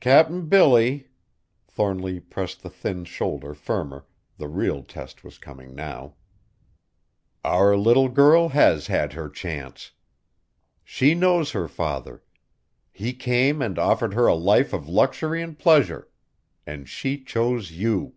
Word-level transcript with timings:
"Cap'n 0.00 0.50
Billy," 0.50 1.08
Thornly 1.66 2.20
pressed 2.20 2.62
the 2.62 2.68
thin 2.68 3.06
shoulder 3.06 3.54
firmer, 3.54 4.04
the 4.36 4.48
real 4.48 4.82
test 4.82 5.24
was 5.24 5.38
coming 5.38 5.74
now, 5.74 6.12
"our 7.42 7.74
little 7.74 8.10
girl 8.10 8.50
has 8.50 8.88
had 8.88 9.14
her 9.14 9.30
chance. 9.30 9.92
She 10.84 11.14
knows 11.14 11.52
her 11.52 11.68
father; 11.68 12.22
he 12.92 13.14
came 13.14 13.62
and 13.62 13.78
offered 13.78 14.12
her 14.12 14.26
a 14.26 14.34
life 14.34 14.74
of 14.74 14.90
luxury 14.90 15.40
and 15.42 15.58
pleasure 15.58 16.08
and 16.66 16.86
she 16.86 17.18
chose 17.24 17.70
you!" 17.70 18.12